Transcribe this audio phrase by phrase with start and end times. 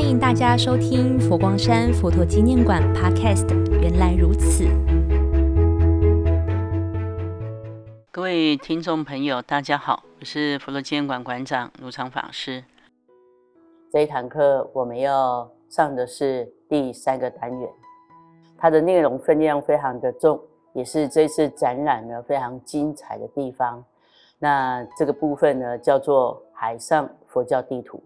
[0.00, 3.46] 欢迎大家收听佛光山佛陀纪念馆 Podcast。
[3.82, 4.64] 原来如此，
[8.10, 12.64] 各位听众朋友，大家好，我是佛陀纪念馆馆长卢常法师。
[13.92, 17.68] 这一堂课我们要上的是第三个单元，
[18.56, 20.40] 它的内容分量非常的重，
[20.72, 23.84] 也是这次展览呢非常精彩的地方。
[24.38, 28.02] 那这个部分呢叫做海上佛教地图。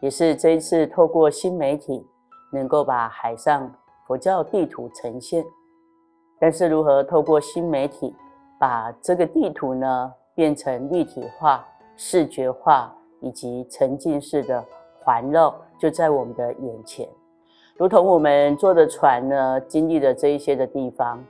[0.00, 2.06] 也是这一次透过新媒体，
[2.52, 3.72] 能够把海上
[4.06, 5.44] 佛教地图呈现。
[6.40, 8.14] 但是如何透过新媒体，
[8.60, 11.66] 把这个地图呢变成立体化、
[11.96, 14.64] 视觉化以及沉浸式的
[15.00, 17.08] 环绕，就在我们的眼前，
[17.76, 21.22] 如同我们坐的船呢，经历了这一些的地方。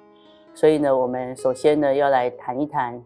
[0.55, 3.02] 所以呢，我们首先呢要来谈一谈，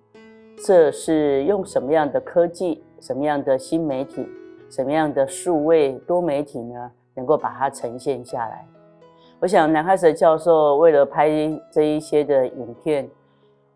[0.65, 4.27] 这是用什么样的科技、什么样的新媒体。
[4.73, 8.67] 什么样的数位多媒体呢，能够把它呈现下来？
[9.38, 11.29] 我想南开石教授为了拍
[11.71, 13.07] 这一些的影片，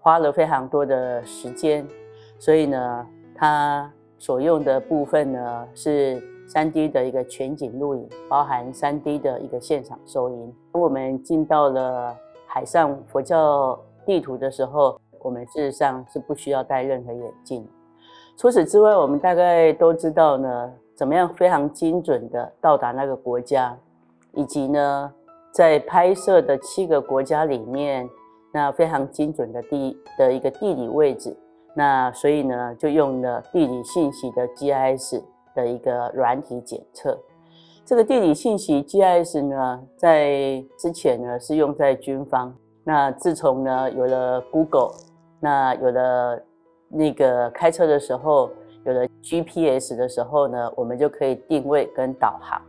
[0.00, 1.86] 花了非常多的时间，
[2.38, 10.54] 所以呢，他所用的部分呢是三 D 的一个全景录影，包含三 D 的一个现场收音。
[10.72, 17.68] 我们进到了海上佛教地图的时候，我们事实上是不需要戴任何眼镜。
[18.38, 20.72] 除此之外，我们大概都知道呢。
[20.96, 23.76] 怎么样非常精准的到达那个国家，
[24.32, 25.12] 以及呢，
[25.52, 28.08] 在拍摄的七个国家里面，
[28.50, 31.36] 那非常精准的地的一个地理位置，
[31.74, 35.22] 那所以呢，就用了地理信息的 GIS
[35.54, 37.18] 的一个软体检测。
[37.84, 44.92] 这个地理信息 GIS 呢，在之前呢是用在军方，那自从呢有了 Google，
[45.40, 46.42] 那有了
[46.88, 48.48] 那个开车的时候。
[48.86, 52.62] 有了 GPS 的时候呢，我们就可以定位跟导航。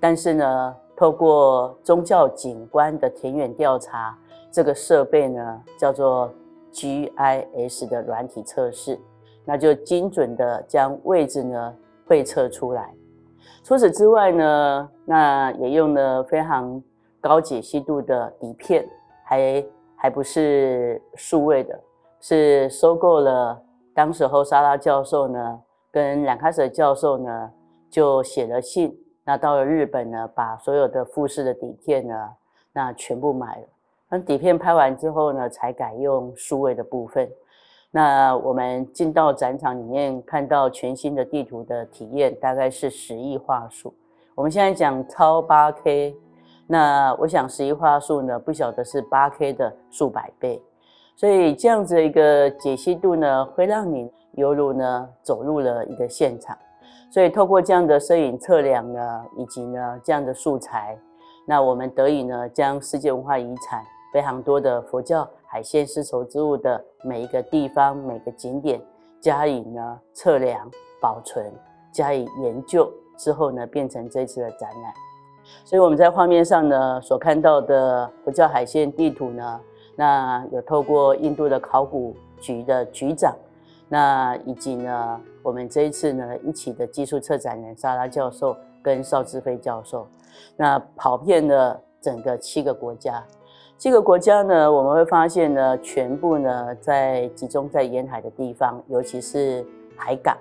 [0.00, 4.16] 但是呢，透过宗教景观的田园调查，
[4.50, 6.32] 这个设备呢叫做
[6.72, 8.98] GIS 的软体测试，
[9.44, 12.94] 那就精准的将位置呢绘测出来。
[13.62, 16.82] 除此之外呢，那也用了非常
[17.20, 18.88] 高解析度的底片，
[19.24, 21.78] 还还不是数位的，
[22.18, 23.60] 是收购了。
[24.00, 25.60] 当时候，沙拉教授呢，
[25.92, 27.50] 跟兰卡舍教授呢，
[27.90, 28.98] 就写了信。
[29.26, 32.30] 那到了日本呢，把所有的富士的底片呢，
[32.72, 33.66] 那全部买了。
[34.08, 37.30] 那底片拍完之后呢，才改用数位的部分。
[37.90, 43.92] 那我们进到展场里面，看到全新的地图的体验，大概是十亿画素。
[44.34, 46.16] 我们现在讲超八 K，
[46.66, 50.62] 那我想十亿画素呢，不晓得是八 K 的数百倍。
[51.20, 56.56] 所以这样子的一个解析度呢，会让你犹如呢走入了一个现场。
[57.10, 60.96] 所以透过这样的摄影测量呢，以及呢这样的素材，
[61.46, 68.80] 那我们得以呢将世界文化遗产非常多的佛教海鲜丝绸之物的每一个地方、每个景点
[69.20, 70.66] 加以呢测量、
[71.02, 71.52] 保存、
[71.92, 74.94] 加以研究之后呢，变成这次的展览。
[75.66, 79.60] 所以我们在画面上呢所看到的佛教海鲜地图呢。
[80.00, 83.36] 那有透过印度的考古局的局长，
[83.86, 90.06] 那以及呢，我们这一次呢一起的技术策展人沙拉教授跟邵志飞教授，
[90.56, 93.22] 那跑遍了整个七个国家，
[93.76, 99.62] 七个国家呢，我们会发现呢，全部呢在集中在沿海的地方，尤其是
[99.94, 100.34] 海港，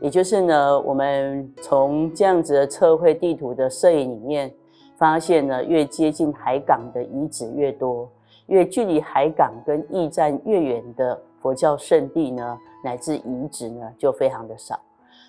[0.00, 4.50] 也就是呢，我们从这样子的测绘地图的摄影里面
[4.96, 8.08] 发现呢，越接近海港的遗址越多。
[8.46, 14.78] 越距离海港跟驿站越远的佛教圣地呢，乃至遗址呢，就非常的少。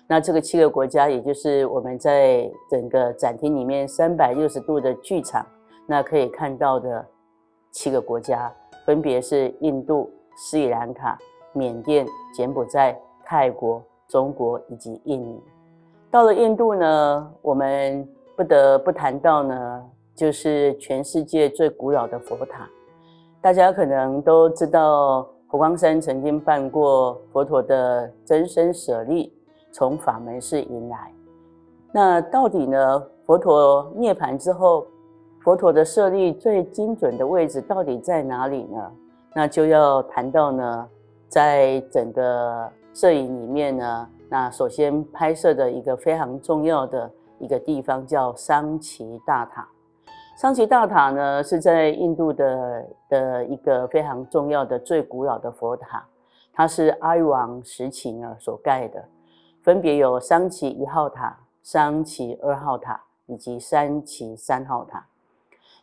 [0.06, 5.44] 那这个七个国家，也就是我们在整个展厅里面三百六十度的剧场，
[5.86, 7.04] 那可以看到的
[7.72, 8.52] 七个国家，
[8.84, 11.18] 分别是印度、斯里兰卡、
[11.52, 15.42] 缅甸、柬埔寨、泰国、中国以及印尼。
[16.08, 19.84] 到了印度呢，我们不得不谈到呢，
[20.14, 22.68] 就是全世界最古老的佛塔。
[23.46, 29.32] 大家可能都知道，佛光山曾经办过佛陀的真身舍利，
[29.70, 31.12] 从法门寺迎来。
[31.92, 33.00] 那到底呢？
[33.24, 34.84] 佛陀涅槃之后，
[35.44, 38.90] 佛陀的舍利最精准的位置到底在哪里呢？
[39.32, 40.88] 那就要谈到呢，
[41.28, 47.08] 在整个摄影里面呢，那首先拍摄的一个非常重要的
[47.38, 49.68] 一个地方叫桑奇大塔。
[50.36, 56.06] 桑奇大塔呢，是在印度的的一个非常重要的、最古老的佛塔，
[56.52, 59.02] 它是阿育王时期呢所盖的，
[59.62, 65.06] 分别有桑奇一号塔、桑奇二号塔以及三奇三号塔。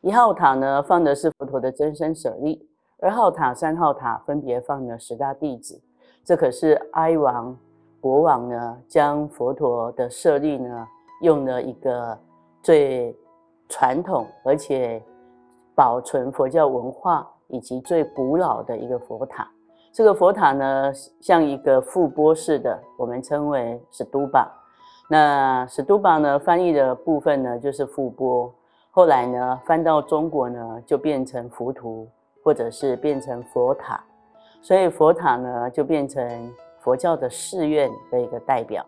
[0.01, 2.69] 一号塔呢放的是佛陀的真身舍利，
[2.99, 5.81] 二号塔、三号塔分别放了十大弟子。
[6.23, 7.57] 这可是哀王
[7.99, 10.87] 国王呢将佛陀的舍利呢
[11.21, 12.15] 用了一个
[12.61, 13.17] 最
[13.73, 15.01] 传统而且
[15.73, 19.49] 保存佛教文化以及最古老的一个佛塔。
[19.91, 24.47] 这个佛塔呢像一个覆钵式的，我们称为史都巴。
[25.09, 28.53] 那史都巴呢翻译的部分呢就是覆钵。
[28.91, 32.07] 后来呢，翻到中国呢，就变成浮屠，
[32.43, 33.99] 或者是变成佛塔，
[34.61, 38.85] 所以佛塔呢就变成佛教的寺院的一个代表。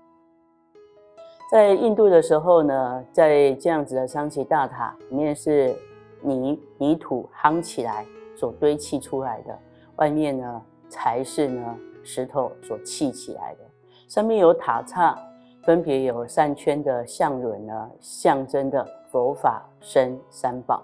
[1.50, 5.76] 在印度的时候呢，在这样子的桑奇大塔里面是
[6.22, 8.06] 泥泥土夯起来
[8.36, 9.58] 所堆砌出来的，
[9.98, 13.60] 外面呢才是呢石头所砌起来的，
[14.08, 15.18] 上面有塔刹，
[15.64, 18.86] 分别有三圈的象轮呢，象征的。
[19.12, 20.84] 佛法生三宝，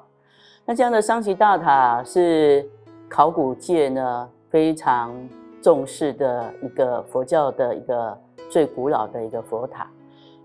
[0.63, 2.65] 那这样的桑奇大塔是
[3.09, 5.13] 考古界呢非常
[5.61, 8.17] 重视的一个佛教的一个
[8.49, 9.85] 最古老的一个佛塔，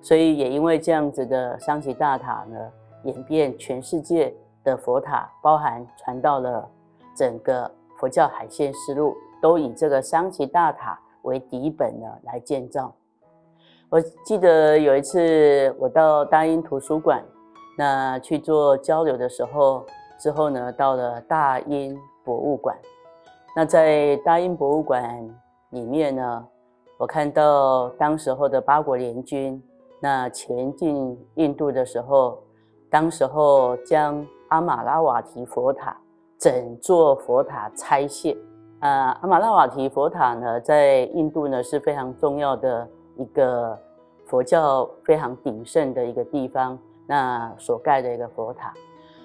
[0.07, 2.57] 所以也因为这样子的桑奇大塔呢，
[3.03, 4.33] 演变全世界
[4.63, 6.65] 的佛塔，包含传到了
[7.17, 7.69] 整个
[7.99, 12.95] 佛教海线丝路，都以这个桑奇大塔为底本呢来建造。
[13.89, 17.21] 我记得有一次我到大英图书馆。
[17.77, 19.85] 那去做交流的时候，
[20.19, 22.75] 之后呢，到了大英博物馆。
[23.57, 25.05] 那在大英博物馆
[25.71, 26.47] 里面呢，
[26.97, 29.61] 我看到当时候的八国联军
[30.01, 32.39] 那前进印度的时候，
[32.91, 35.97] 当时候将阿玛拉瓦提佛塔
[36.39, 38.37] 整座佛塔拆卸。
[38.81, 43.77] 啊，阿玛拉瓦提佛塔呢，在印度呢是非常重要的一个
[44.27, 46.79] 佛教非常鼎盛的一个地方。
[47.07, 48.75] 那所盖的一个佛塔，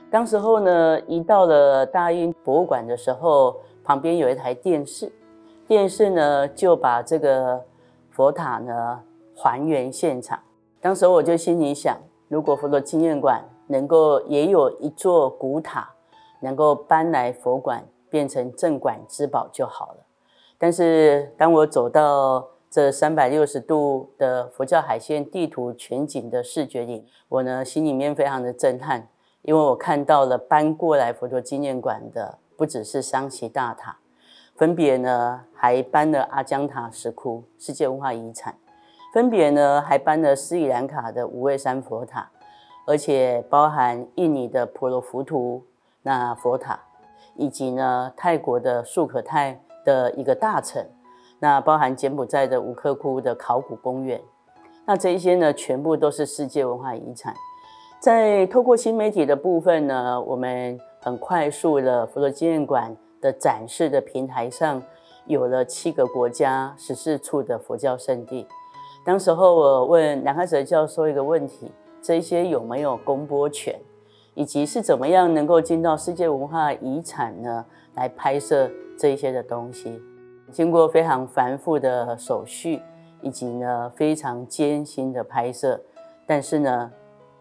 [0.09, 5.11] 当时候呢，一到了大英博物馆的时候，旁边有一台电视，
[5.67, 7.59] 电视呢就把这个
[8.11, 9.01] 佛塔呢
[9.35, 10.39] 还原现场。
[10.81, 11.95] 当时我就心里想，
[12.27, 15.93] 如果佛陀纪念馆能够也有一座古塔，
[16.39, 19.99] 能够搬来佛馆变成镇馆之宝就好了。
[20.57, 29.07] 但是当我走到这三百六十度的佛教海线地图全景的视觉里，我呢心里面非常的震撼，
[29.43, 33.99] 因为我看到了搬过来佛陀纪念馆的不只是桑奇大塔，
[34.55, 38.57] 分别呢还搬了阿姜塔石窟世界文化遗产，
[39.13, 42.29] 分别呢还搬了斯里兰卡的五位山佛塔，
[42.87, 45.63] 而且包含印尼的婆罗浮屠
[46.03, 46.79] 那佛塔，
[47.35, 50.85] 以及呢泰国的素可泰的一个大城。
[51.39, 54.21] 那包含柬埔寨的吴克窟的考古公园，
[54.85, 57.33] 那这些呢，全部都是世界文化遗产。
[57.99, 64.83] 在透过新媒体的部分呢，我们很快速的佛罗纪念馆的展示的平台上，
[65.25, 68.47] 有了七个国家十四处的佛教圣地。
[69.03, 71.71] 当时候我问南开哲教授一个问题：
[72.01, 73.79] 这些有没有公播权，
[74.35, 77.65] 以及是怎么样能够进到世界文化遗产呢？
[77.95, 79.99] 来拍摄这些的东西。
[80.51, 82.81] 经过非常繁复的手续，
[83.21, 85.81] 以及呢非常艰辛的拍摄，
[86.27, 86.91] 但是呢，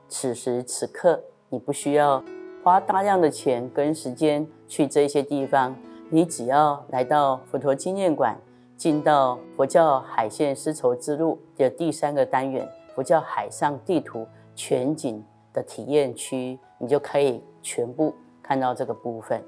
[0.08, 2.22] 此时此刻你不需要
[2.64, 5.76] 花大量的钱跟时间去这些地方，
[6.08, 8.36] 你只要来到佛陀纪念馆，
[8.81, 15.22] 进到佛教海线丝绸之路的第三个单元——佛教海上地图全景
[15.53, 19.44] 的体验区，你就可以全部看到这个部分。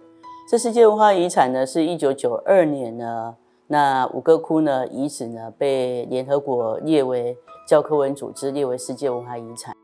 [0.51, 3.35] 这世界文化遗产呢，是一九九二年呢。
[3.69, 4.87] 那五哥窟呢？
[4.89, 5.51] 遗址呢？
[5.57, 7.35] 被联合国列为
[7.67, 9.75] 教科文组织列为世界文化遗产。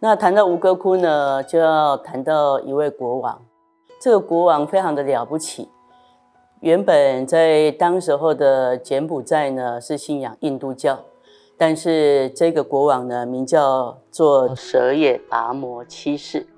[0.00, 3.38] 那谈到吴哥窟呢，就要谈到一位国王。
[4.00, 5.68] 这个国王非常的了不起。
[6.60, 10.98] 原本在当时候的柬埔寨呢，是信仰印度教，
[11.56, 16.48] 但是这个国王呢，名叫做舍野达摩七世。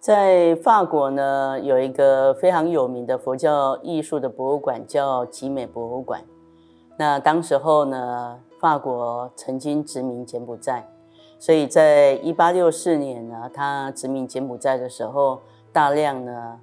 [0.00, 6.22] 在法国呢，有一个非常有名的佛教艺术的博物馆，叫集美博物馆。
[6.98, 10.88] 那当时候呢，法国曾经殖民柬埔寨，
[11.38, 15.40] 所以在一八六四年呢，他殖民柬埔寨的时候，
[15.72, 16.58] 大量呢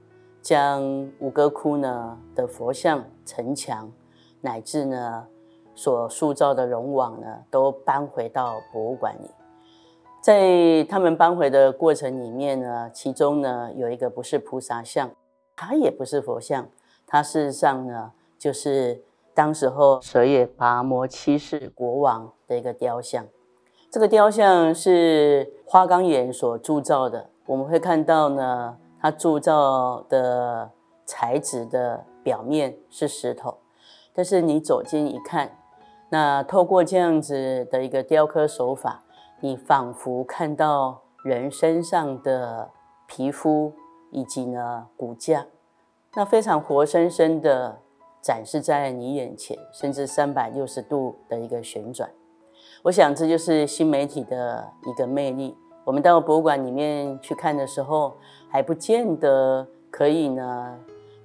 [0.47, 3.91] 将五哥窟呢的佛像、城墙，
[4.39, 5.27] 乃至呢
[5.75, 9.29] 所塑造的龙王呢，都搬回到博物馆里。
[10.21, 15.11] 在他们搬回的过程里面呢，其中呢有一个不是菩萨像，
[15.53, 16.69] 它也不是佛像，
[17.05, 23.27] 它事实上呢就是当时候舍也拔摩七世国王的一个雕像。
[23.91, 27.31] 这个雕像是花岗岩所铸造的。
[27.47, 30.71] 我们会看到呢，它铸造的
[31.05, 33.57] 材质的表面是石头，
[34.13, 35.57] 但是你走近一看，
[36.09, 39.03] 那透过这样子的一个雕刻手法，
[39.39, 42.71] 你仿佛看到人身上的
[43.07, 43.73] 皮肤
[44.11, 45.45] 以及呢骨架，
[46.15, 47.79] 那非常活生生的
[48.21, 52.09] 展示在你眼前，甚至三百六十度的一个旋转。
[52.83, 55.57] 我想这就是新媒体的一个魅力。
[55.85, 58.17] 我们到博物馆里面去看的时候，
[58.49, 60.77] 还不见得可以呢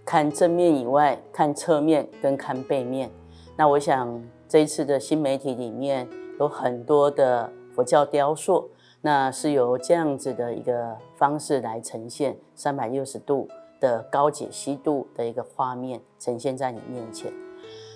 [0.05, 3.11] 看正面以外，看侧面跟看背面。
[3.57, 6.09] 那我想这一次的新媒体里面
[6.41, 8.69] 有很多的佛教雕塑，
[9.01, 13.49] 那是由这样子的一个方式来呈现三百六十度
[13.79, 17.33] 的高解析度的一个画面呈现在你面前。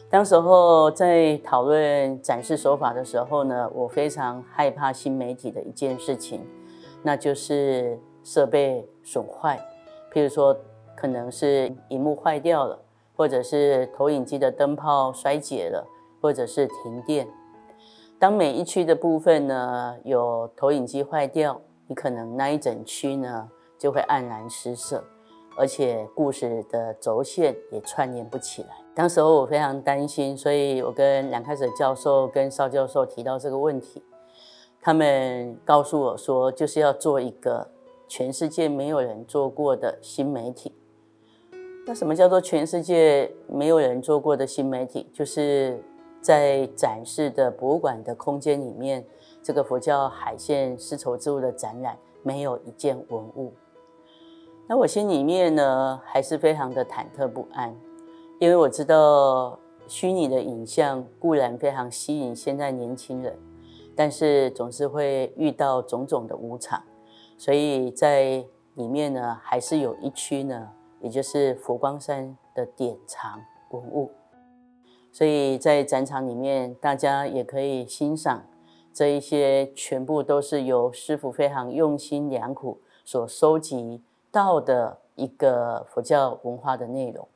[0.09, 6.47] 当时候在讨论展示手法的时候呢，我非常害怕新媒体的一件事情，
[7.03, 9.57] 那就是设备损坏，
[10.13, 10.55] 譬如说
[10.97, 12.77] 可能是荧幕坏掉了，
[13.17, 15.87] 或者是投影机的灯泡衰竭了，
[16.21, 17.29] 或者是停电。
[18.19, 23.49] 当每一区的部分呢有投影机坏掉，你可能那一整区呢
[23.79, 25.05] 就会黯然失色，
[25.57, 28.69] 而且故事的轴线也串联不起来。
[28.95, 34.03] 当时候我非常担心，所以我跟梁开始教授、跟邵教授提到这个问题，
[34.81, 37.69] 他们告诉我说，就是要做一个
[38.09, 40.73] 全世界没有人做过的新媒体。
[41.87, 45.09] 那什么叫做全世界没有人做过的新媒体？
[45.13, 45.81] 就是
[46.21, 49.05] 在展示的博物馆的空间里面，
[49.43, 53.53] 这个佛教海线丝绸之路的展览没有一件文物。
[54.67, 57.73] 那我心里面呢，还是非常的忐忑不安。
[58.41, 63.39] 因为我知道虚拟的影像固然非常吸引现在年轻人，
[63.95, 66.83] 但是总是会遇到种种的无常，
[67.39, 74.11] 所以在里面呢，还是有一区呢，也就是佛光山的典藏文物。
[75.13, 78.45] 所以在展场里面，大家也可以欣赏
[78.93, 87.27] 这一些全部都是由师傅非常用心良苦所收集到的一个佛教文化的内容。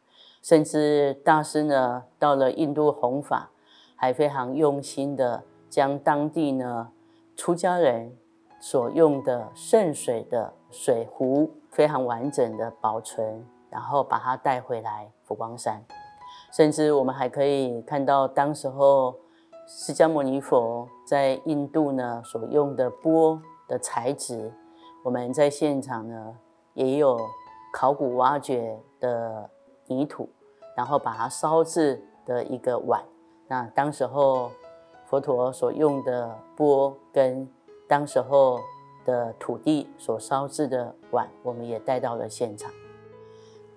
[0.43, 3.51] 甚至大师呢，到了印度弘法，
[3.97, 6.91] 还非常用心的将当地呢
[7.37, 8.17] 出家人
[8.61, 15.83] 所用的圣水的水壶非常完整的保存，然后把它带回来佛光山。
[16.53, 19.17] 甚至我们还可以看到，当时候
[19.67, 24.53] 释迦牟尼佛在印度呢所用的钵的材质，
[25.03, 26.37] 我们在现场呢
[26.75, 27.19] 也有
[27.73, 29.51] 考古挖掘的。
[29.87, 30.29] 泥土，
[30.77, 33.03] 然后把它烧制的一个碗。
[33.49, 34.49] 那当时候
[35.05, 37.45] 佛陀所用的钵，跟
[37.91, 38.61] 当时候
[39.05, 42.71] 的土地所烧制的碗，我们也带到了现场。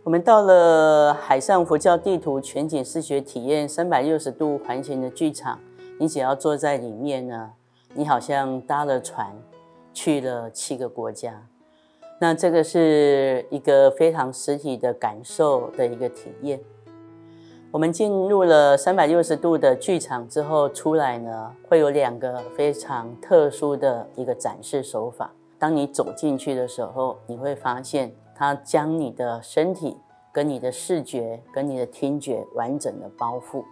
[0.03, 5.59] 我们到了海上佛教地图全景视觉体验三百六十度环形的剧场，
[5.99, 7.53] 你只要坐在里面呢，
[7.95, 9.35] 你好像搭了船
[9.93, 11.47] 去了七个国家。
[12.19, 16.59] 那这个是一个非常实体的感受的一个体验。
[17.73, 25.33] 我们进入了三百六十度的剧场之后出来呢，会有两个非常特殊的一个展示手法。
[25.57, 29.97] 当你走进去的时候，你会发现它将你的身体、
[30.31, 33.63] 跟你的视觉、跟你的听觉完整的包覆。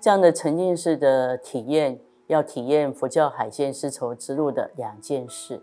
[0.00, 5.62] 这样的沉浸式的体验，要体验佛教海线丝绸之路的两件事。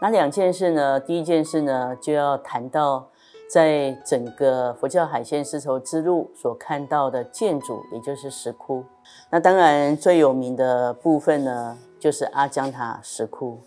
[0.00, 1.00] 那两件事呢？
[1.00, 3.10] 第一件事呢，就要谈到
[3.48, 8.84] 在整个佛教海线丝绸之路所看到的建筑，也就是石窟。
[9.30, 13.58] 那当然最有名的部分呢，就是阿姜塔石窟。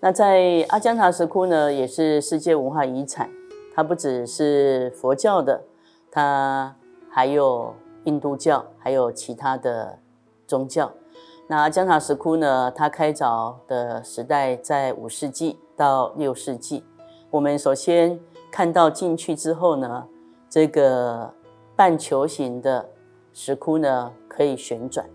[0.00, 3.28] 那在阿姜塔石窟呢，也是世界文化遗产。
[3.74, 5.62] 它不只是佛教的，
[6.10, 6.74] 它
[7.10, 9.98] 还有印度教，还有其他的
[10.46, 10.92] 宗教。
[11.48, 12.72] 那阿江塔石窟呢？
[12.74, 16.84] 它开凿的时代在五世纪到六世纪。
[17.30, 18.18] 我们首先
[18.58, 20.08] 看到进去之后呢，
[20.50, 21.32] 这个
[21.76, 22.88] 半球形的
[23.32, 25.08] 石窟呢可以旋转，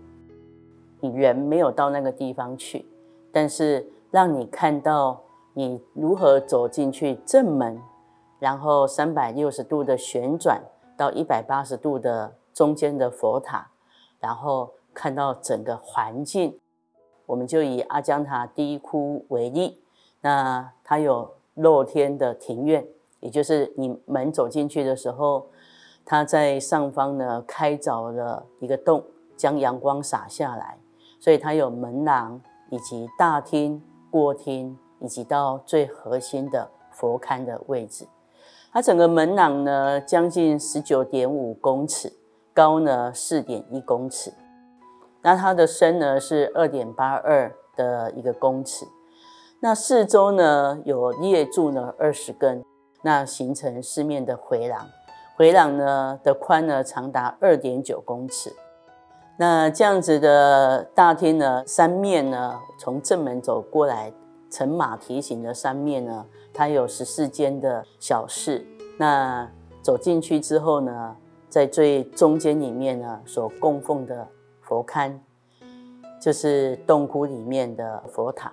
[1.00, 2.86] 你人没有到那个地方去，
[3.30, 5.20] 但是让你看到
[5.52, 7.78] 你如何走进去正门，
[8.38, 10.62] 然后三百六十度的旋转
[10.96, 13.68] 到一百八十度的中间的佛塔，
[14.20, 14.70] 然后。
[14.94, 16.60] 看到整个环境，
[17.26, 19.82] 我们就以阿姜塔第一窟为例，
[20.20, 22.86] 那它有露天的庭院，
[23.24, 25.46] 也就是你门走进去的时候，
[26.04, 29.02] 它在上方呢开凿了一个洞，
[29.34, 30.76] 将阳光洒下来，
[31.18, 32.38] 所以它有门廊
[32.68, 38.06] 以及大厅、过厅以及到最核心的佛龛的位置。
[38.70, 42.12] 它整个门廊呢，将近十九点五公尺，
[42.52, 44.34] 高呢四点一公尺。
[45.22, 48.84] 那它的深呢是二点八二的一个公尺。
[49.60, 52.62] 那四周呢有列柱呢二十根，
[53.04, 54.88] 那形成四面的回廊。
[55.36, 58.52] 回廊呢的宽呢长达二点九公尺。
[59.36, 64.12] 那这样子的大厅呢，三面呢从正门走过来，
[64.48, 66.26] 呈马蹄形的三面呢。
[66.52, 68.64] 它有十四间的小室，
[68.96, 69.50] 那
[69.82, 71.16] 走进去之后呢，
[71.48, 74.28] 在最中间里面呢，所供奉的
[74.60, 75.18] 佛龛，
[76.20, 78.52] 就是洞窟里面的佛塔。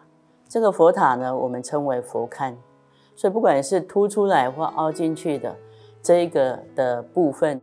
[0.50, 2.56] 这个佛塔呢，我们称为佛龛。
[3.16, 5.56] 所以不管是凸出来或凹进去的
[6.02, 7.62] 这个的部分，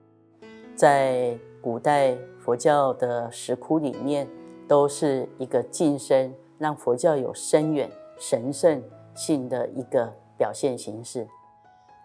[0.74, 4.28] 在古代佛教的石窟里面，
[4.66, 8.82] 都是一个晋升，让佛教有深远神圣
[9.14, 10.12] 性的一个。
[10.38, 11.26] 表现形式，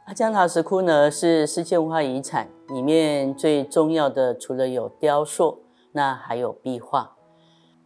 [0.07, 5.59] 阿江塔石窟呢是世界文化遗产里面最重要的，除了有雕塑，
[5.91, 7.15] 那还有壁画。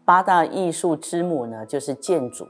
[0.06, 2.48] 八大艺术之母呢就是建筑，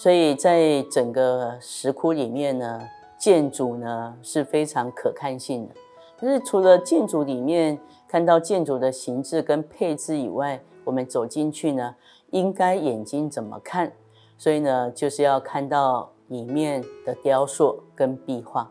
[0.00, 2.80] 所以在整个石窟里面呢，
[3.18, 5.74] 建筑呢是非常可看性的。
[6.18, 7.78] 但是除了建筑里面
[8.08, 11.94] 看到建筑的形制跟配置以外，我们走进去呢，
[12.30, 13.92] 应该眼睛怎么看？
[14.38, 16.10] 所以呢，就是要看到。
[16.30, 18.70] 里面的雕塑跟壁画，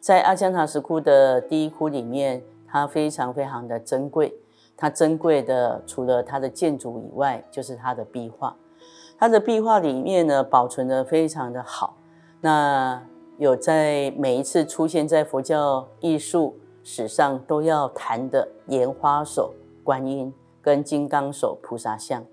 [0.00, 4.34] 在阿江塔石窟的第一窟里面，它非常非常的珍贵。
[4.76, 8.56] 它珍贵的除了它的建筑以外，就是它的壁画。
[9.18, 11.96] 它的壁画里面呢，保存的非常的好。
[12.40, 13.02] 那
[13.38, 22.24] 有在每一次出现在佛教艺术史上都要谈的莲花手观音跟金刚手菩萨像。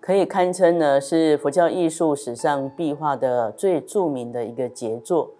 [0.00, 5.32] 可以堪称呢是佛教艺术史上壁画的最著名的一个杰作。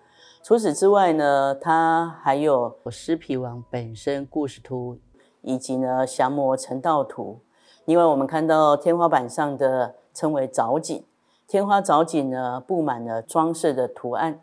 [0.42, 4.98] 除此之外呢，它还有狮皮王本身故事图，
[5.42, 7.40] 以及呢降魔成道图。
[7.84, 11.04] 另外，我们看到天花板上的称为藻井，
[11.46, 14.40] 天花藻井呢布满了装饰的图案。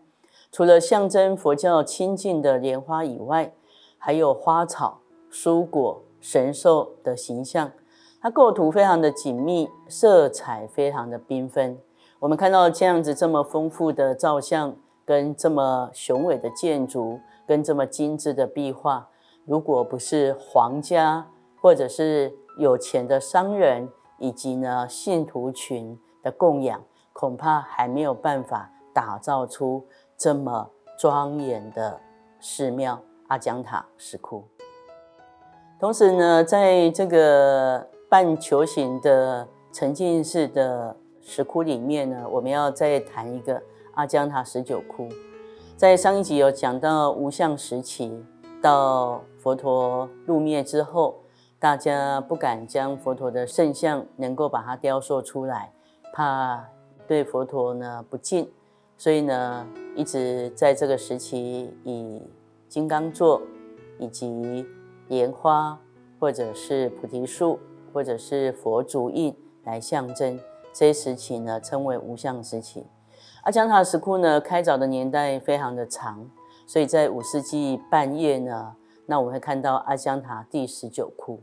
[0.52, 3.52] 除了象征佛教清净的莲花以外，
[3.98, 5.00] 还有花草、
[5.32, 7.72] 蔬果、神兽的形象。
[8.22, 11.80] 它构图非常的紧密，色彩非常的缤纷。
[12.20, 19.10] 我们看到这样子这么丰富的照相，跟这么雄伟的建筑，跟这么精致的壁画，
[19.46, 21.28] 如果不是皇家
[21.60, 23.90] 或者是有钱的商人，
[24.24, 26.82] 以及呢信徒群的供养，
[27.12, 29.86] 恐怕还没有办法打造出
[30.18, 32.00] 这么庄严的
[32.40, 34.46] 寺庙阿姜塔石窟。
[35.78, 43.62] 同时呢，在这个半球形的沉浸式的石窟里面呢，我们要再谈一个
[43.96, 45.10] 阿姜塔十九窟。
[45.76, 48.24] 在上一集有讲到无相时期，
[48.62, 51.23] 到佛陀入灭之后，
[51.64, 55.72] 大家不敢将佛陀的圣像能够把它雕塑出来，
[56.12, 56.68] 怕
[57.08, 58.52] 对佛陀呢不敬，
[58.98, 62.22] 所以呢一直在这个时期以
[62.68, 63.42] 金刚座
[63.98, 64.66] 以及
[65.08, 65.80] 莲花
[66.20, 67.58] 或者是菩提树。
[67.94, 70.40] 或者是佛足印来象征，
[70.74, 72.88] 这一时期呢称为无相时期。
[73.44, 76.28] 阿江塔石窟呢开凿的年代非常的长，
[76.66, 81.40] 所以在五世纪半叶呢，那我们会看到阿香塔第十九窟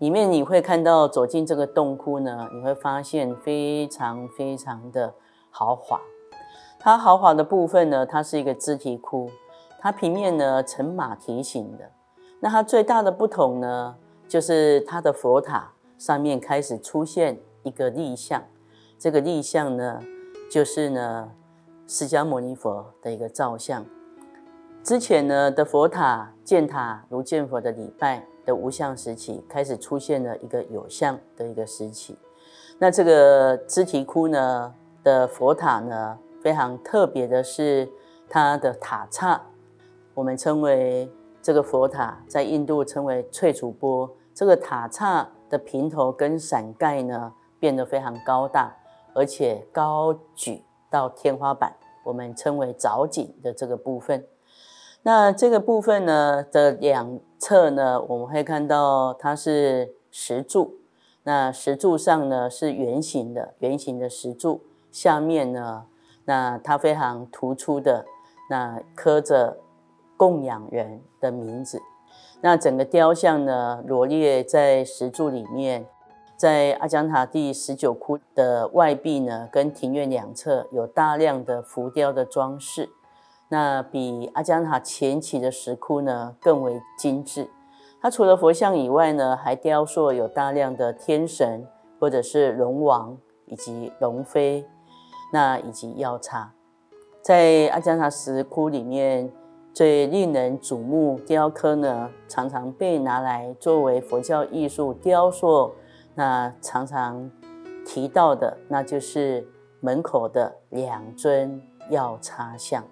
[0.00, 5.12] 里面，你会看到走进这个洞窟呢，你会发现非常非常的
[5.50, 6.00] 豪华。
[6.78, 9.30] 它豪华的部分呢，它是一个支提窟，
[9.78, 11.90] 它平面呢呈马蹄形的。
[12.40, 13.94] 那它最大的不同呢，
[14.26, 15.72] 就是它的佛塔。
[15.98, 18.42] 上面开始出现一个立像，
[18.98, 20.00] 这个立像呢，
[20.50, 21.32] 就是呢
[21.86, 23.84] 释迦牟尼佛的一个造像。
[24.82, 32.18] 之前呢的佛塔建塔如建佛的礼拜的无相时期，开始出现了一个有相的一个时期。
[32.78, 37.88] 那这个支提窟呢的佛塔呢，非常特别的是
[38.28, 39.40] 它的塔刹，
[40.14, 41.10] 我们称为
[41.42, 45.28] 这个佛塔在印度称为翠楚波，这个塔刹。
[45.50, 48.72] 的平头跟伞盖呢变得非常高大，
[49.12, 54.24] 而且高举到天花板，我们称为藻井的这个部分。
[55.02, 60.74] 那这个部分呢的两侧呢，我们会看到它是石柱，
[61.22, 64.60] 那石柱上呢是圆形的，圆形的石柱
[64.92, 65.86] 下面呢，
[66.26, 68.04] 那它非常突出的
[68.50, 69.56] 那刻着
[70.18, 71.80] 供养人的名字。
[72.42, 75.86] 那整个雕像呢，罗列在石柱里面，
[76.36, 82.90] 在阿姜塔第十九窟的外壁呢，跟庭院两侧有大量的浮雕的装饰，
[83.50, 87.50] 那比阿姜塔前期的石窟呢更为精致。
[88.00, 91.66] 它除了佛像以外呢，还雕塑有大量的天神
[91.98, 94.64] 或者是龙王以及龙妃，
[95.32, 96.54] 那以及药叉。
[97.20, 99.30] 在阿姜塔石窟里面，
[99.74, 105.72] 最令人瞩目雕刻呢，常常被拿来作为佛教艺术雕塑。
[106.14, 107.30] 那常常
[107.84, 109.46] 提到的，那就是
[109.80, 111.60] 门口的两尊
[111.90, 112.82] 药叉像。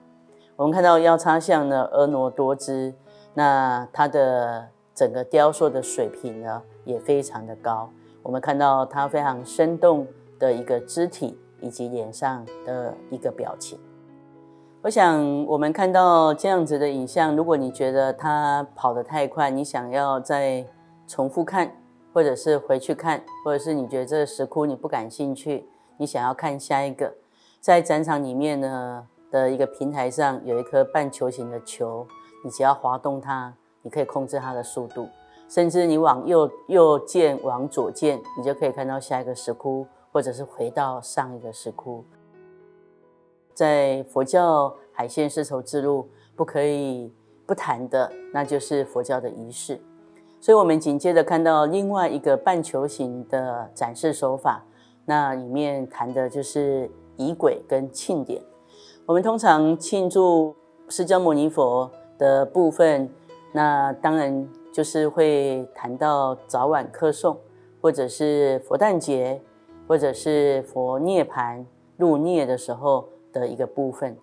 [0.59, 2.93] 我们看到腰叉像呢，婀娜多姿，
[3.35, 7.89] 那它的整个雕塑的水平呢，也非常的高。
[8.25, 10.05] 我们看到它非常生动
[10.37, 13.79] 的一个肢体以及脸上的一个表情。
[14.83, 20.67] 我想，我们看到这样子的影像，如果你觉得它跑得太快，你想要再
[21.07, 21.73] 重复看。
[22.13, 25.69] 或者是回去看，或者是你觉得这个石窟你不感兴趣，
[25.99, 27.15] 你想要看下一个，
[27.61, 32.07] 在展场里面呢的一个平台上有一颗半球形的球，
[32.45, 35.09] 你只要滑动它，你可以控制它的速度，
[35.49, 42.05] 甚至你往右右键往左键，你就可以看到下一个石窟，或者是回到上一个石窟。
[43.53, 47.13] 在佛教海线丝绸之路不可以
[47.45, 49.81] 不谈的，那就是佛教的仪式。
[50.41, 54.65] 所以，我们紧接着看到另外一个半球形的展示手法，
[55.07, 58.41] 那里面谈的就是仪轨跟庆典。
[59.09, 60.55] 我们通常庆祝
[60.91, 63.09] 释迦牟尼佛的部分，
[63.53, 67.39] 那当然就是会谈到早晚课诵，
[67.81, 69.41] 或者是佛诞节，
[69.87, 71.65] 或者是佛涅盘
[71.97, 74.15] 入涅的时候的一个部分。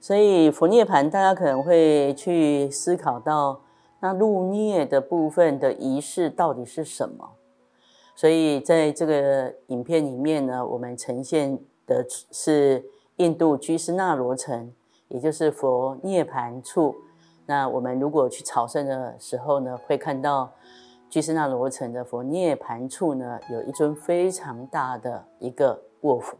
[0.00, 3.60] 所以，佛涅盘大家可能会去思考到。
[4.00, 7.30] 那入涅的部分的仪式到底是什么？
[8.16, 12.84] 所以在这个影片里面呢，我们呈现的是
[13.16, 14.72] 印度居士那罗城，
[15.08, 16.96] 也就是佛涅盘处。
[17.46, 20.50] 那我们如果去朝圣的时候呢，会看到
[21.08, 26.36] 居士那罗城的佛涅盘处呢，有一尊非常大的一个卧佛。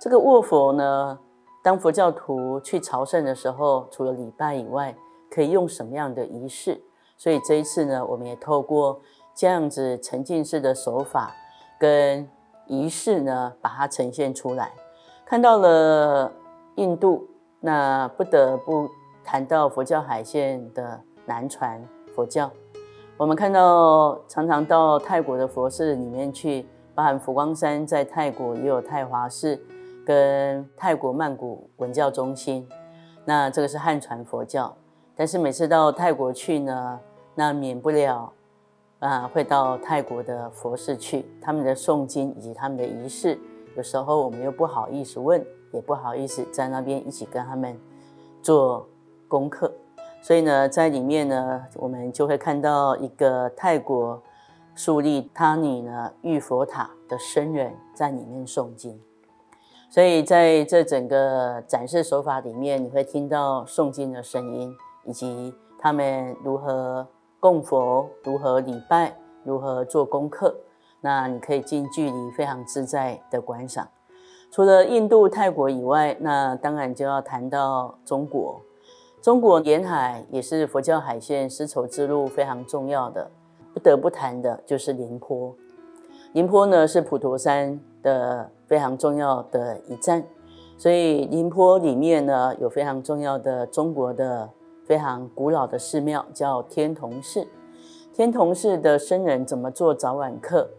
[0.00, 1.18] 这个卧佛呢，
[1.62, 4.96] 当佛教徒去朝圣的时候，除了礼拜以外，
[5.30, 6.80] 可以用什么样的仪式？
[7.18, 9.00] 所以这一次呢，我们也透过
[9.34, 11.34] 这样子沉浸式的手法
[11.78, 12.26] 跟
[12.66, 14.72] 仪式呢，把它呈现出来。
[15.28, 16.30] 看到了
[16.76, 17.26] 印度，
[17.58, 18.88] 那不得不
[19.24, 21.82] 谈到佛教海线的南传
[22.14, 22.48] 佛教。
[23.16, 29.60] 我们看到常常到泰国的佛寺里面去，包含佛光山在泰国也有泰华寺
[30.06, 32.68] 跟泰国曼谷文教中心。
[33.24, 34.76] 那这个是汉传佛教。
[35.16, 37.00] 但是每次到泰国去呢，
[37.34, 38.32] 那免不了
[39.00, 43.36] 啊，会到泰国的佛寺去，他们的诵经以及他们的仪式，
[43.76, 47.78] 有时候我们又不好意思问，也不好意思在那边一起跟他们
[48.42, 48.88] 做
[49.28, 49.72] 功课，
[50.20, 54.22] 所以呢，在里面呢，我们就会看到一个泰国
[54.74, 59.00] 树立他尼呢玉佛塔的僧人在里面诵经，
[59.88, 64.74] 所以在这整个展示手法里面，你会听到诵经的声音。
[65.08, 67.06] 以及他们如何
[67.38, 70.52] 供佛、如何礼拜、如何做功课，
[71.06, 73.86] 那你可以近距离非常自在的观赏。
[74.50, 78.60] 除了印度、泰国以外，那当然就要谈到中国。
[79.22, 83.30] 中国沿海也是佛教海线丝绸之路非常重要的，
[83.72, 85.54] 不得不谈的就是宁波。
[86.32, 90.24] 宁波呢是普陀山的非常重要的一站，
[90.76, 94.50] 所以宁波里面呢有非常重要的中国的。
[94.86, 97.44] 非常古老的寺庙叫天童寺。
[98.14, 100.70] 天童寺的僧人怎么做早晚课？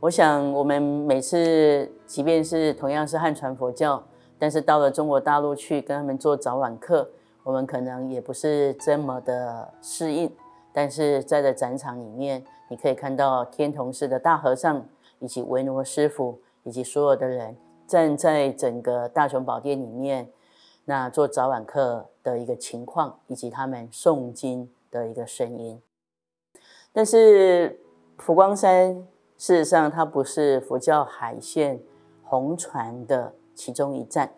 [0.00, 4.00] 我想我们每次，即便是同样是汉传佛教，
[4.38, 7.10] 但是到了中国大陆去跟他们做早晚课，
[7.42, 10.32] 我们可能也不是这么的适应。
[10.72, 14.86] 但是在这展场里面，你可以看到天童寺的大和尚
[15.18, 20.30] 以及维罗师傅以及所有的人站在整个大雄宝殿里面。
[20.84, 25.82] 那做早晚课的一个情况，以及他们诵经的一个声音。
[26.92, 27.80] 但是
[28.16, 29.04] 佛光山
[29.38, 31.80] 事实上它不是佛教海线
[32.22, 34.32] 红船的其中一站，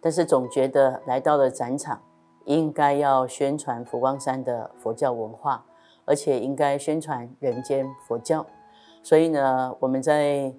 [0.00, 2.02] 但是总觉得来到了展场，
[2.44, 5.64] 应该要宣传佛光山的佛教文化，
[6.04, 8.44] 而且应该宣传人间佛教。
[9.02, 10.52] 所以呢，我们在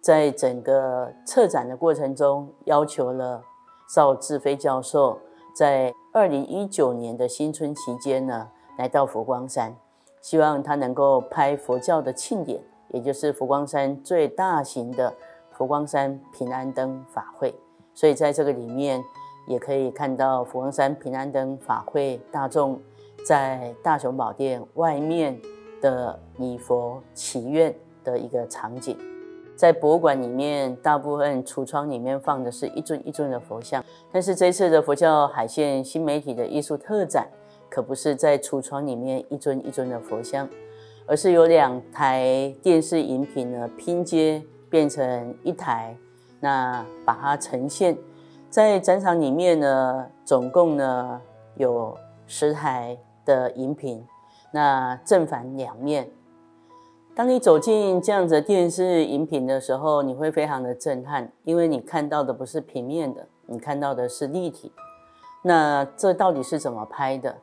[0.00, 3.42] 在整个策展的过程中，要求了。
[3.88, 5.20] 邵志飞教授
[5.54, 9.76] 在二零一九年的新春期间呢，来到佛光山，
[10.20, 12.60] 希望他能够拍佛教的庆典，
[12.96, 15.12] 也就是佛光山最大型的
[15.52, 17.54] 佛光山平安灯法会。
[17.92, 19.04] 所以在这个里面，
[19.46, 22.80] 也可以看到佛光山平安灯法会大众
[23.26, 25.38] 在大雄宝殿外面
[25.82, 28.96] 的礼佛祈愿的一个场景。
[29.54, 37.28] 在博物馆里面，大部分橱窗里面放的是一尊一尊的佛像，但是这次的佛教海线新媒体的艺术特展，
[37.70, 40.48] 可不是在橱窗里面一尊一尊的佛像，
[41.06, 45.96] 而是有两台电视荧屏呢拼接变成一台，
[46.40, 47.96] 那把它呈现
[48.50, 51.20] 在展场里面呢，总共呢
[51.56, 54.04] 有十台的荧屏，
[54.52, 56.10] 那正反两面。
[57.14, 64.70] 当你走进这样子电视荧屏的时候，你会非常的震撼，因为你看到的不是平面的，你看到的是立体。
[65.42, 67.36] 那这到底是怎么拍的？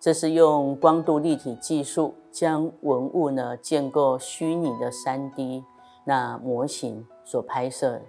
[0.00, 5.64] 这是用光度立体技术将文物呢建构虚拟的三 D
[6.04, 8.02] 那模型所拍摄的。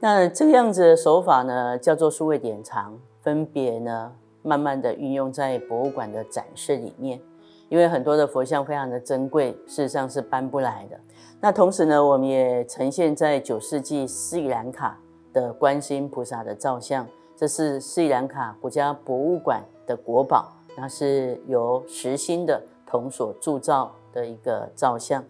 [0.00, 4.12] 那这个样子的手法呢，叫做数位典藏，分别呢
[4.42, 7.20] 慢慢的运用在博物馆的展示里面。
[7.68, 10.98] 因为很多的佛像非常的珍贵，事实上是搬不来的。
[11.40, 14.98] 那同时呢，我们也呈现在九世纪斯里兰卡
[15.32, 22.60] 的观世音菩萨的造像，这是斯里兰卡国家博物馆的国宝，那是由实心的
[22.90, 25.24] 铜所铸造的一个造像。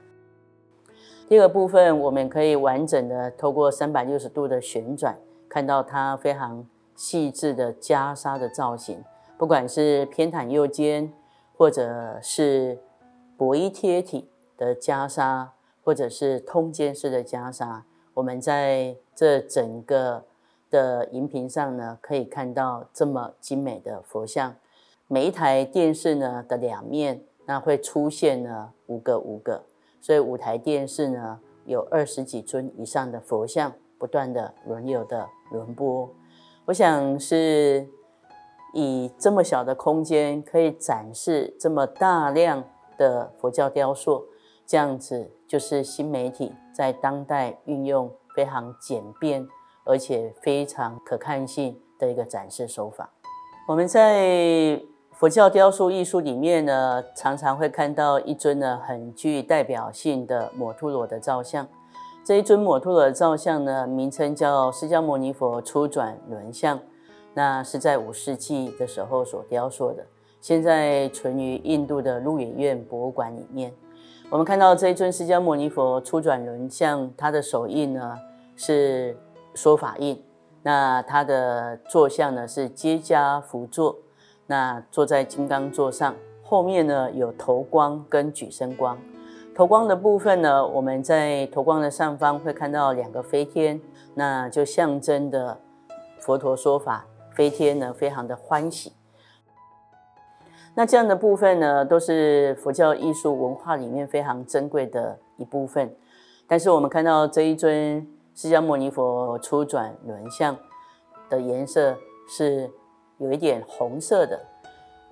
[1.28, 5.18] 第二个部分，我们可以完整的透过三百六十度的旋转，
[5.48, 9.04] 看到它非常细致的袈裟的造型，
[9.36, 11.12] 不管是偏袒右肩。
[11.60, 12.78] 或者是
[13.36, 15.48] 薄衣贴体的袈裟，
[15.84, 17.82] 或者是通肩式的袈裟，
[18.14, 20.24] 我们在这整个
[20.70, 24.54] 的荧屏上呢，可以看到这么精美的佛像。
[25.06, 29.64] 每一台电视呢的两面，那会出现呢五个五个，
[30.00, 36.08] 所以五台电视呢有二十几尊以上的佛像，不断的轮流的轮播。
[36.66, 37.88] 我想是。
[38.72, 42.62] 以这么小的空间可以展示这么大量
[42.96, 44.24] 的佛教雕塑，
[44.64, 49.44] 这样子就是新媒体在当代运用非常简便
[49.82, 53.10] 而且非常可看性的一个展示手法。
[53.66, 54.80] 我们在
[55.20, 61.68] 佛教雕塑艺术里面呢，常常会看到一尊呢很具代表性的摩托罗的造像。
[62.24, 66.80] 这一尊摩托罗的造像呢，名称叫释迦牟尼佛初转轮像。
[67.34, 70.02] 那是在五世纪的时候所雕塑的，
[70.40, 73.70] 现在存于印度的鹿野苑博物馆里面。
[74.30, 78.16] 我们看到这一尊释迦牟尼佛初转轮像，它的手印呢
[78.56, 79.14] 是
[79.54, 80.24] 说法印，
[80.62, 83.98] 那它的坐像呢是接跏趺坐，
[84.50, 88.98] 那坐在金刚座上，后面呢有头光跟举身光。
[89.54, 93.80] 头光的部分呢，我们在头光的上方会看到两个飞天，
[94.14, 95.56] 那就象征的
[96.18, 97.06] 佛陀说法。
[97.32, 98.92] 飞天呢，非常的欢喜。
[100.74, 105.94] 那这样的部分呢，都是佛教艺术文化里面非常珍贵的一部分。
[106.48, 110.56] 但是我们看到这一尊释迦牟尼佛初转轮像
[111.28, 111.96] 的颜色
[112.28, 112.68] 是
[113.20, 114.40] 有一点红色的。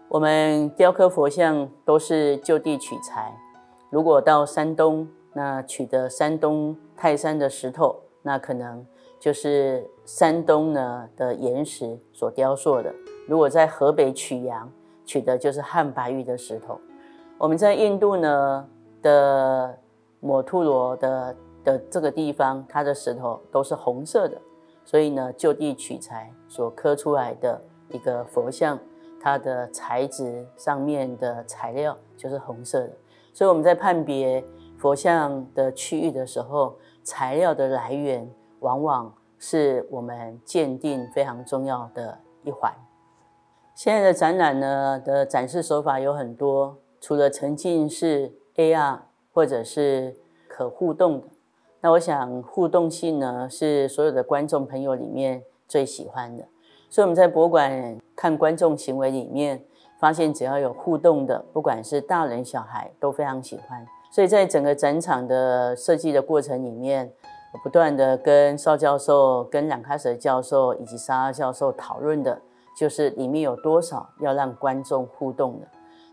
[0.08, 3.32] 我们雕刻佛像都是就地取材，
[3.90, 8.84] 如果到山东，那取得山东泰山的石头，那可能。
[9.20, 12.94] 就是山东呢的岩石所雕塑的。
[13.26, 14.70] 如果在河北曲阳
[15.04, 16.78] 取的，就是汉白玉的石头。
[17.36, 18.64] 我们在印度呢
[19.02, 19.76] 的
[20.20, 24.40] 摩吐罗的的这个地方，它的石头都是红色的，
[24.84, 28.78] 所以呢就地取材所刻出来的一个佛像，
[29.20, 32.92] 它的材质上面的材料就是红色的。
[33.32, 34.44] 所以我们在判别
[34.76, 38.30] 佛像的区域的时候，材料的来源。
[38.60, 42.74] 往往是我们鉴定非常重要的一环。
[43.72, 48.98] 现在的展览呢的展示手法有很多，除了沉浸式 AR
[49.32, 50.16] 或者是
[50.48, 51.28] 可互动的，
[51.82, 56.48] 那我想互动性呢是所有的观众朋友里面最喜欢的。
[56.88, 59.62] 所以我们在博物馆看观众行为里面，
[59.98, 63.86] 发现只要有互动的，不管是大人小孩都非常喜欢。
[64.10, 67.12] 所以在整个展场的设计的过程里面。
[67.50, 72.42] 我不断的跟邵教授、跟朗卡舍教授以及沙拉教授讨论的，
[72.76, 75.66] 就是里面有多少要让观众互动的。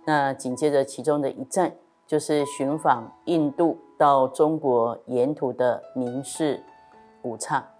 [0.05, 1.73] 那紧接着其中的一站，
[2.07, 6.63] 就是寻访印度到中国沿途的名士
[7.21, 7.74] 古刹。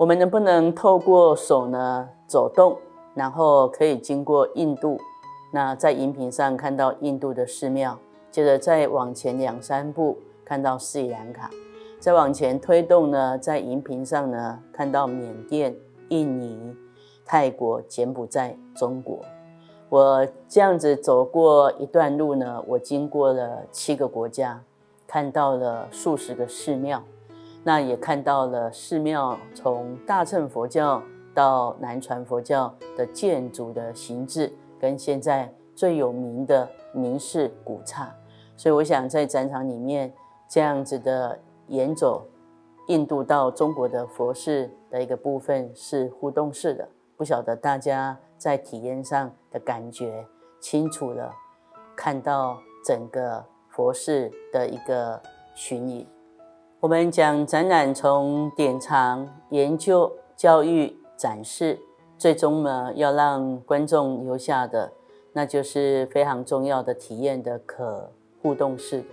[0.00, 2.74] 我们能不能透过手呢走动，
[3.12, 4.98] 然后可以经过印度？
[5.52, 7.98] 那在荧屏上看到印度的寺庙，
[8.30, 10.16] 接着再往前两三步。
[10.42, 11.50] 看到斯里兰卡，
[11.98, 15.76] 再往前推动呢，在荧屏上呢看到缅甸、
[16.08, 16.74] 印尼、
[17.26, 19.18] 泰国、柬埔寨、中国。
[19.90, 24.62] 我这样子走过一段路呢，我经过了七个国家，
[25.06, 27.04] 看到了数十个寺庙，
[27.62, 31.02] 那也看到了寺庙从大乘佛教
[31.34, 38.14] 到南传佛教的建筑的形制，跟现在最有名的名寺古刹。
[38.56, 40.12] 所以我想在展场里面
[40.48, 42.26] 这样子的沿走
[42.88, 48.18] 印度到中国的佛寺的一个部分是互动式的，不晓得大家。
[48.40, 50.26] 在体验上的感觉
[50.60, 51.30] 清楚了，
[51.94, 55.20] 看到整个佛寺的一个
[55.54, 56.06] 巡影。
[56.80, 61.78] 我们讲展览从典藏、研究、教育、展示，
[62.16, 64.90] 最终呢要让观众留下的，
[65.34, 69.04] 那就是非常重要的体验的可互动式。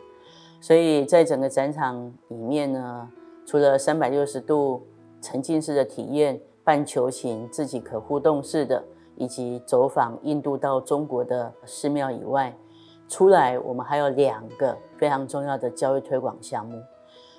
[0.61, 3.11] 所以在整个展场里面呢，
[3.45, 4.81] 除了三百六十度
[5.21, 8.83] 沉浸式的体验、半球形自己可互动式的。
[9.19, 12.55] 以及走访印度到中国的寺庙以外，
[13.07, 16.79] 出来我们还有两个非常重要的教育推广项目。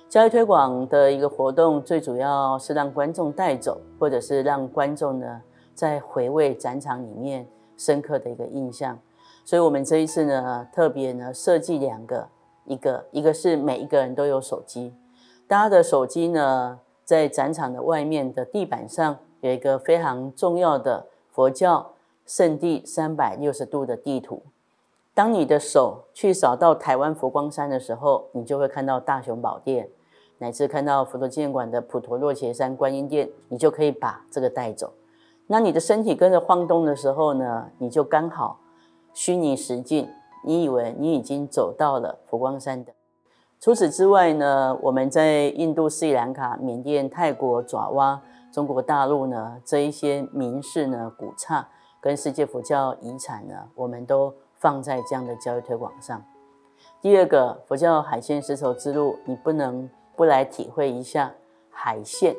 [0.09, 5.39] 教育推广的一个活动，最主要是让观众带走，或者是让观众呢
[5.75, 7.45] 在回味展场里面
[7.77, 8.97] 深刻的一个印象。
[9.45, 12.27] 所以，我们这一次呢，特别呢设计两个，
[12.65, 14.95] 一个一个是每一个人都有手机，
[15.47, 21.05] 大家的手机呢在展场的外面的地板上有一个非常重要的。
[21.31, 21.91] 佛教
[22.25, 24.41] 圣地三百六十度的地图，
[25.13, 29.87] 当你的手去扫到台湾佛光山的时候，你就会看到大雄宝殿，
[30.39, 34.91] 乃至看到佛陀纪念馆的普陀洛伽山观音殿，你就可以把这个带走。
[35.47, 38.59] 那你的身体跟着晃动的时候呢，你就刚好
[39.13, 40.09] 虚拟实境，
[40.43, 42.93] 你以为你已经走到了佛光山的。
[43.59, 48.21] 除此之外呢，我们在印度、斯里兰卡、缅甸、泰国、爪哇。
[48.51, 51.67] 中国大陆呢，这一些名士呢、古刹
[52.01, 56.19] 跟世界佛教遗产呢，我们都放在这样的教育推广上。
[56.99, 59.87] 第二个，佛教海鲜丝绸之路，你不能
[60.19, 61.33] 不来体会一下
[61.69, 62.35] 海鲜。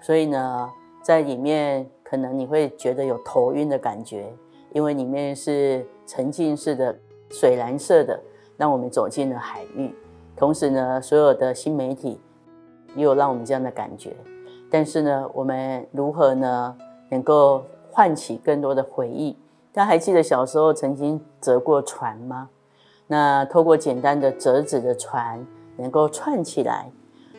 [0.00, 0.70] 所以呢，
[1.02, 4.32] 在里面可能你会觉得有头晕的感觉，
[4.72, 6.96] 因为里面是沉浸式的
[7.30, 8.20] 水蓝色的，
[8.56, 9.92] 让我们走进了海域。
[10.36, 12.20] 同时呢，所有的新媒体
[12.94, 14.14] 也有让我们这样的感觉。
[14.70, 16.76] 但是呢，我们如何呢，
[17.08, 19.36] 能够唤起更多的回忆？
[19.72, 22.50] 大家还记得小时候曾经折过船吗？
[23.08, 25.44] 那透过简单的折纸的船，
[25.76, 26.92] 能够串起来，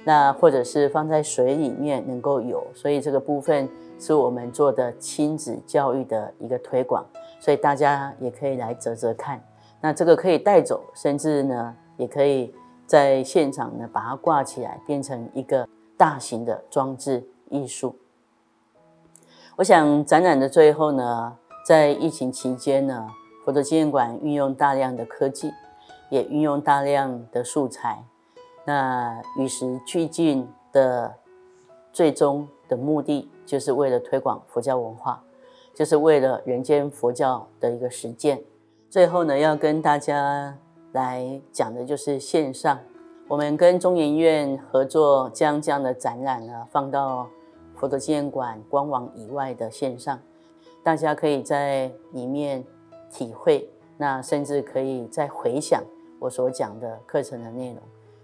[0.03, 7.05] 那或者是放在水里面能够游，所以这个部分是我们做的亲子教育的一个推广，
[7.39, 9.41] 所以大家也可以来折折看。
[9.79, 12.53] 那这个可以带走，甚至呢，也可以
[12.85, 15.67] 在现场呢把它挂起来，变成一个。
[15.97, 17.95] 大型的装置艺术，
[19.55, 23.07] 我想展览的最后呢，在疫情期间呢，
[23.45, 25.51] 佛陀纪念馆运用大量的科技，
[26.09, 28.03] 也运用大量的素材，
[28.65, 31.15] 那与时俱进的
[31.91, 35.23] 最终的目的，就是为了推广佛教文化，
[35.73, 38.41] 就是为了人间佛教的一个实践。
[38.89, 40.57] 最后呢，要跟大家
[40.91, 42.79] 来讲的就是线上。
[43.27, 47.27] 我们跟中研院合作，将这样的展览呢放到
[47.75, 50.19] 佛陀纪念馆官网以外的线上，
[50.83, 52.63] 大家可以在里面
[53.09, 55.81] 体会，那甚至可以再回想
[56.19, 57.77] 我所讲的课程的内容。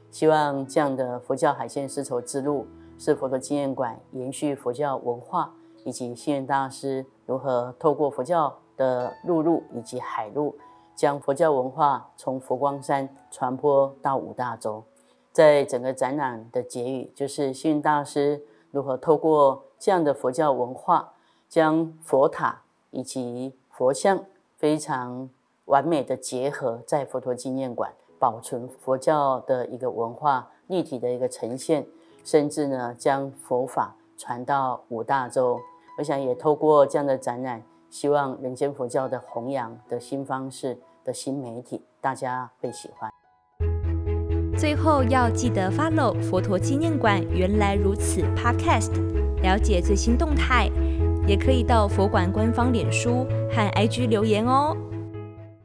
[0.10, 2.66] 希望这样的佛教海鲜丝绸之路，
[2.98, 10.56] 是佛陀纪念馆延续佛教文化，以及星云大师如何透过佛教的陆路以及海路，
[10.96, 14.84] 将佛教文化从佛光山传播到五大洲。
[15.32, 18.42] 在整个展览的结语，就是星云大师
[18.72, 21.14] 如何透过这样的佛教文化，
[21.48, 25.30] 将佛塔以及佛像非常
[25.66, 31.86] 完美的结合在佛陀纪念馆，保存佛教的一个文化立体的一个呈现，
[32.24, 35.60] 甚至呢将佛法传到五大洲。
[35.98, 43.10] 我想也透过这样的展览，希望人间佛教的弘扬的新方式的新媒体，大家会喜欢。
[44.58, 48.92] 最后要记得 follow 佛陀纪念馆原来如此 Podcast，
[49.42, 50.68] 了解最新动态，
[51.28, 54.76] 也可以到佛馆官方脸书和 IG 留言哦。